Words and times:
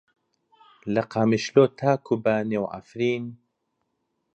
لە 0.93 1.01
قامیشلۆ 1.13 1.65
تا 1.79 1.91
کۆبانێ 2.05 2.57
و 2.63 2.65
عەفرین. 2.73 3.25